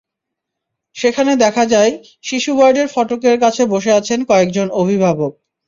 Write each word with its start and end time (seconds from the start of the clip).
সেখানে 0.95 1.31
দেখা 1.43 1.63
যায়, 1.65 1.91
শিশু 2.23 2.51
ওয়ার্ডের 2.55 2.87
ফটকের 2.87 3.35
কাছে 3.39 3.61
বসে 3.73 3.91
আছেন 3.99 4.19
কয়েকজন 4.29 4.67
অভিভাবক। 4.81 5.31